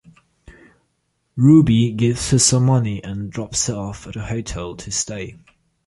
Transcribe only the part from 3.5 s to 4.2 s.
her off at